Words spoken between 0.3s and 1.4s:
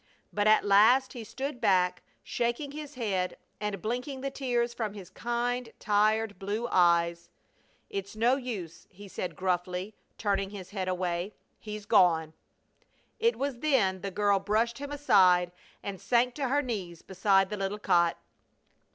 But at last he